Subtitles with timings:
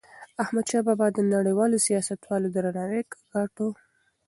[0.43, 3.01] احمدشاه بابا د نړیوالو سیاستوالو درناوی
[3.33, 3.67] ګاټه.